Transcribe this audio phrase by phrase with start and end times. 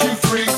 [0.00, 0.53] you free.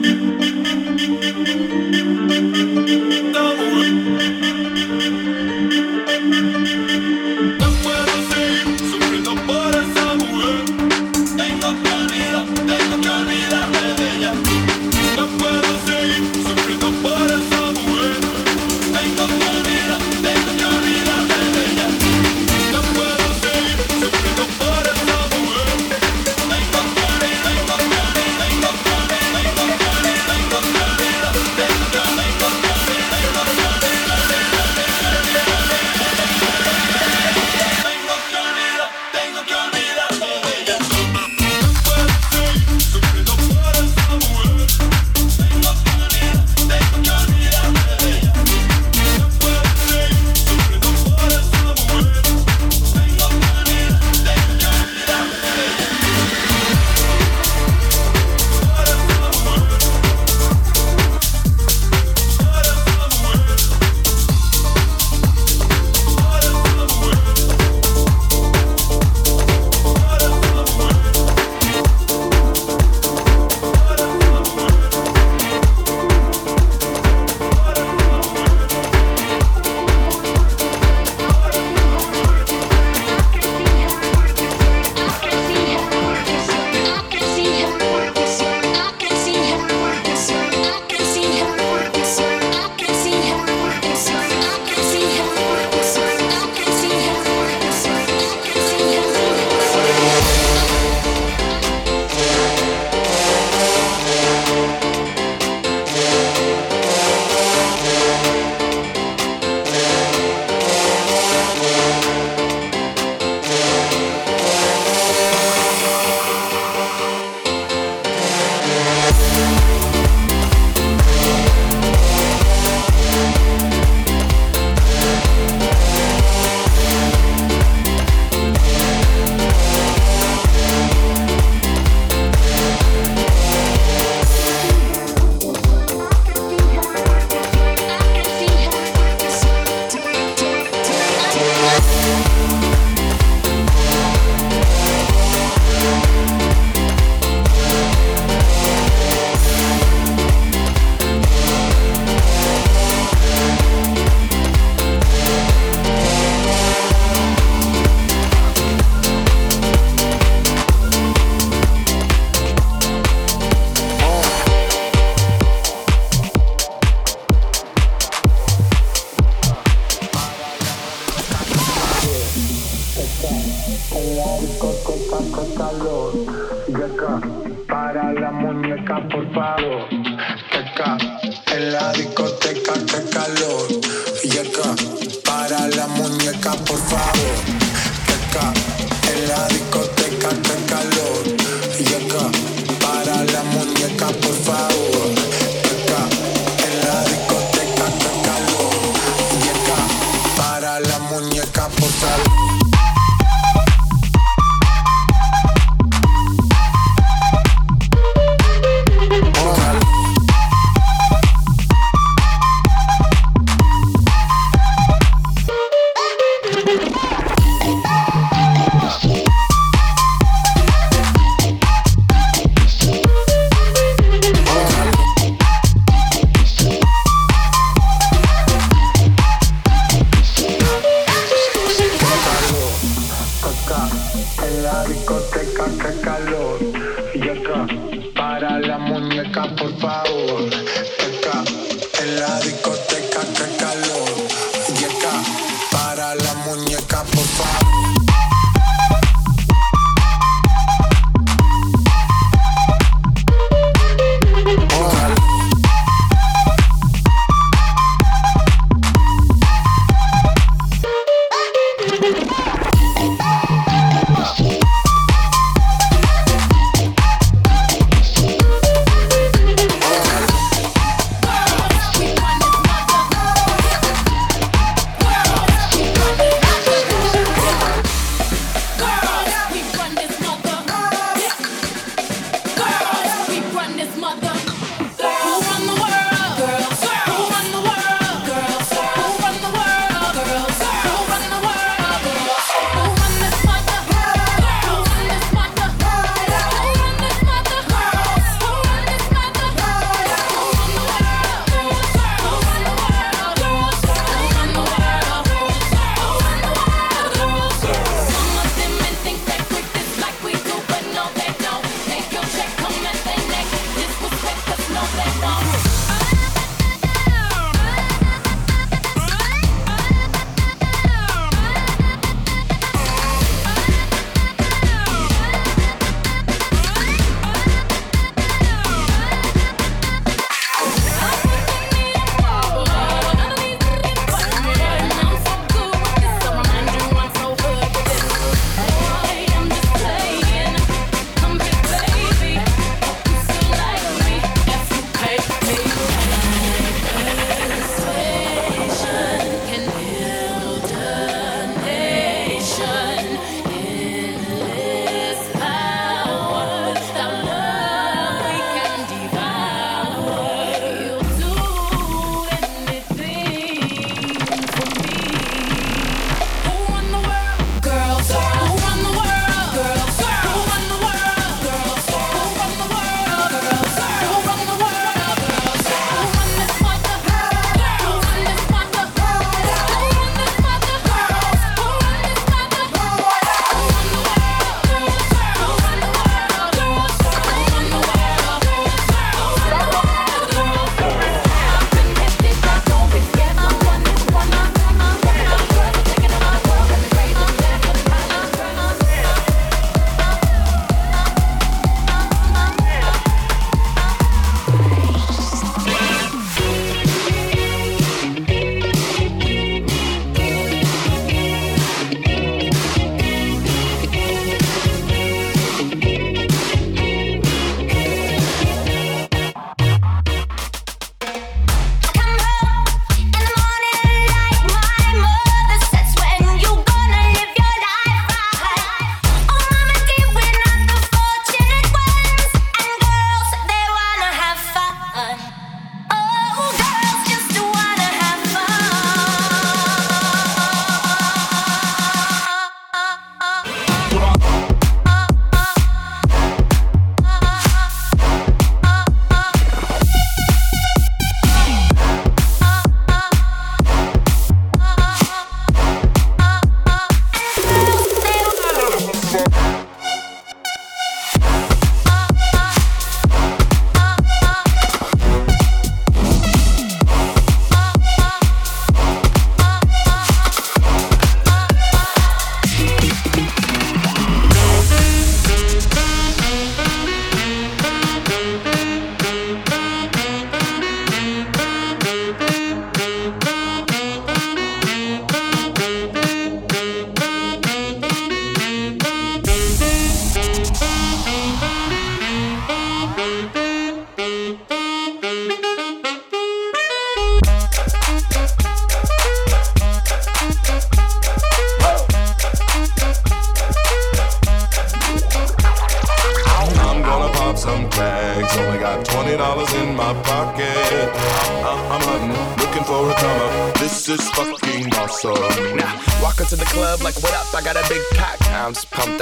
[0.00, 0.51] Thank you.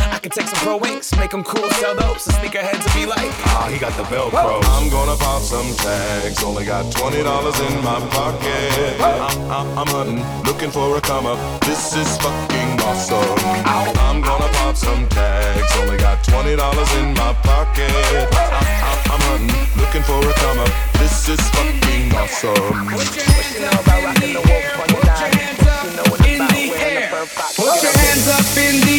[0.00, 2.24] I can take some pro wings, make them cool, sell those.
[2.24, 4.60] The sneakerheads will be like, Ah, he got the Velcro.
[4.76, 6.42] I'm gonna pop some tags.
[6.42, 9.00] Only got twenty dollars in my pocket.
[9.00, 11.38] I'm, I'm, I'm hunting, looking for a come up.
[11.62, 13.38] This is fucking awesome.
[13.66, 15.72] I'm gonna pop some tags.
[15.78, 17.90] Only got twenty dollars in my pocket.
[17.92, 20.72] I'm, I'm, I'm hunting, looking for a come up.
[20.98, 22.86] This is fucking awesome.
[22.96, 25.50] what you know about rocking the wolf on the dime?
[26.10, 27.56] What you know about the fur fox?
[27.56, 28.89] Put your hands up in the air.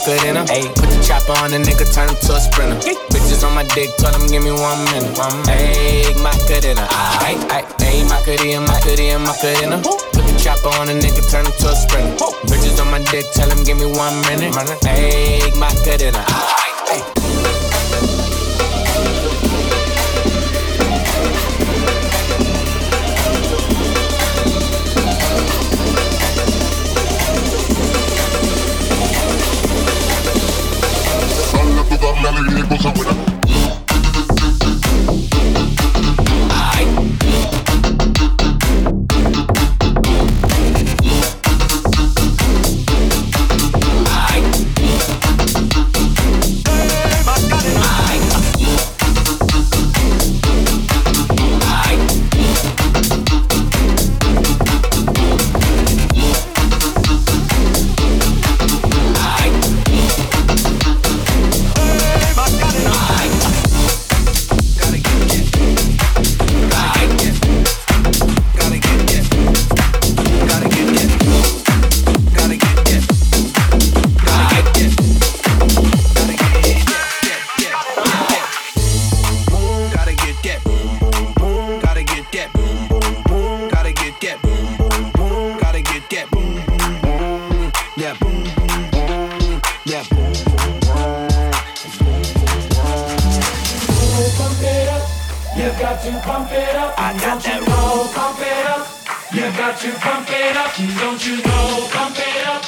[0.00, 0.52] Macarena, Macarena.
[0.52, 2.76] Hey, put the chopper on the nigga, turn him to a sprinter.
[3.12, 5.12] Bitches on my dick, tell him give me one minute.
[5.18, 5.76] One minute.
[5.76, 6.88] Hey, Macarena.
[6.88, 9.76] Ay, ay, hey, Macarena, Macarena, Macarena.
[9.84, 12.16] Put the chopper on the nigga, turn him to a sprinter.
[12.48, 14.56] Bitches on my dick, tell him give me one minute.
[14.80, 16.24] Hey, Macarena.
[16.28, 16.59] Ay,
[100.10, 100.72] pump it up.
[101.00, 101.88] Don't you know?
[101.94, 102.62] Pump it up.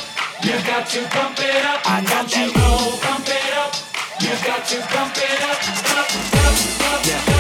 [0.45, 1.81] You got to pump it up.
[1.85, 2.99] I got you know?
[3.03, 3.73] Pump it up.
[4.23, 5.59] You got to pump it up.
[5.99, 7.32] Up, up, up,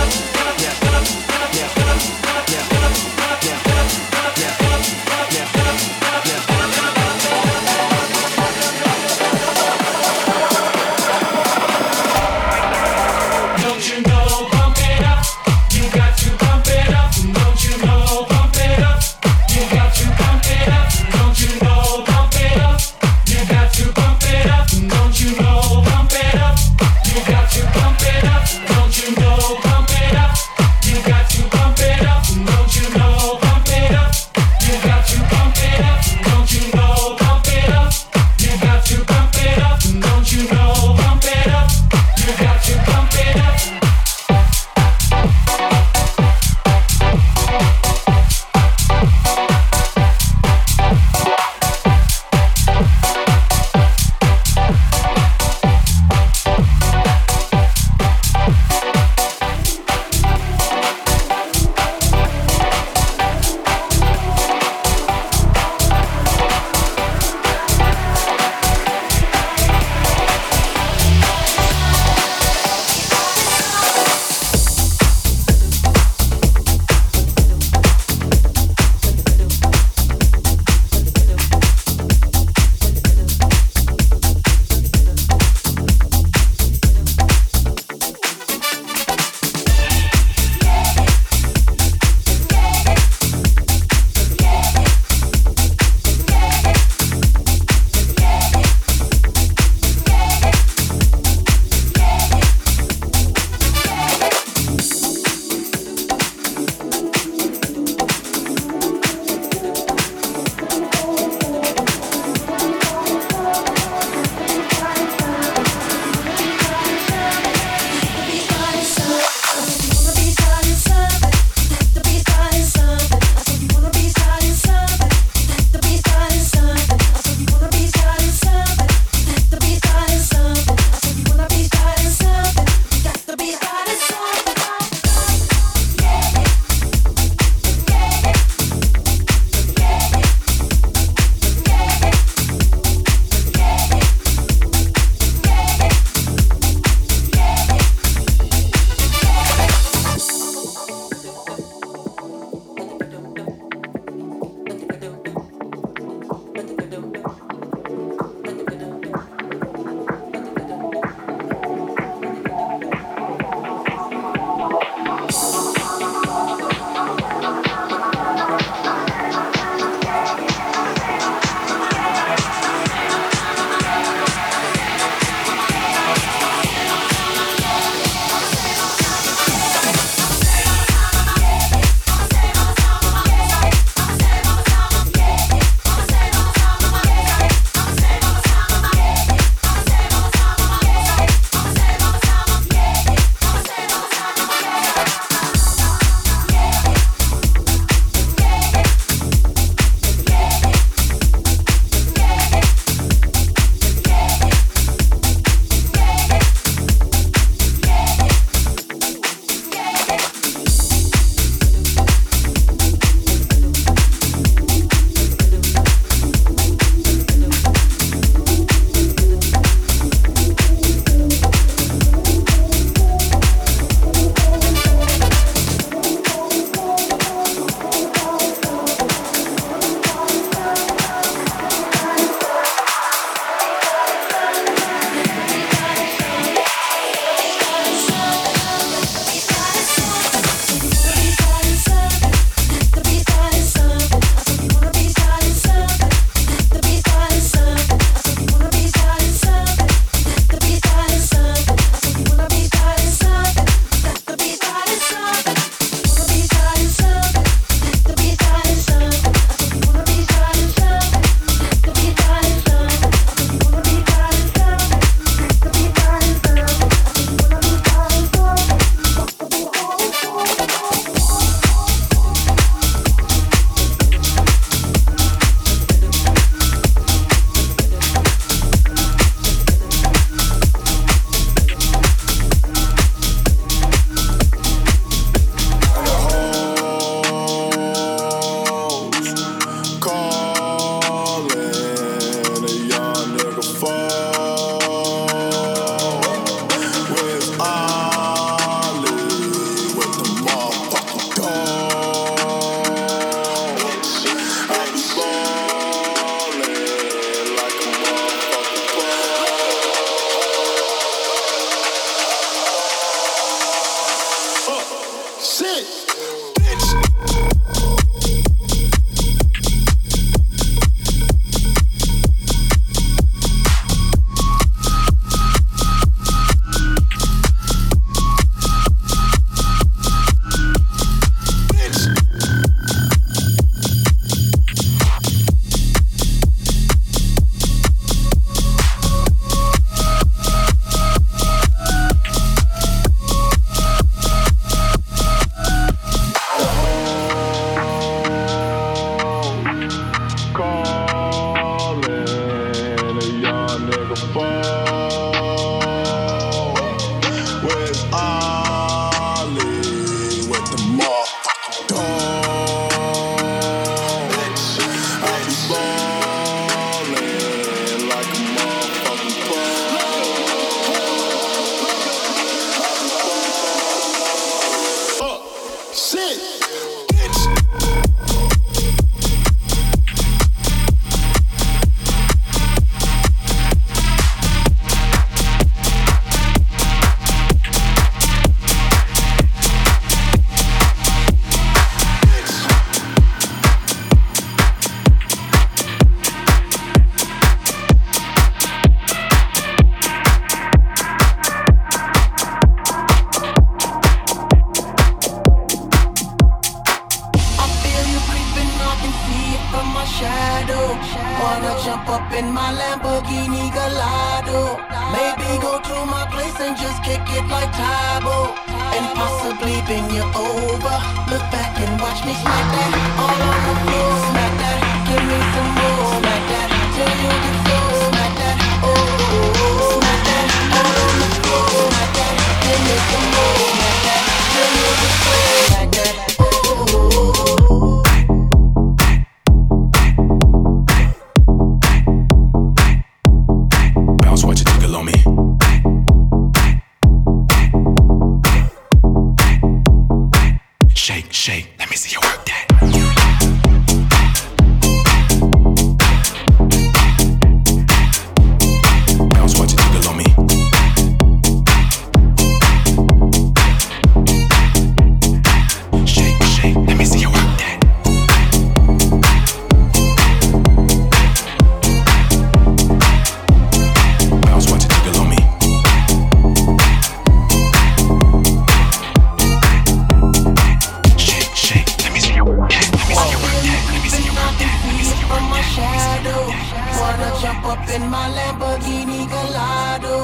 [487.73, 490.16] up in my Lamborghini Gallardo.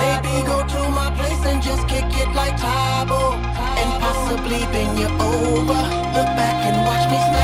[0.00, 3.22] Maybe go to my place and just kick it like Tybo.
[3.80, 5.80] And possibly bend you over.
[6.14, 7.39] Look back and watch me smile.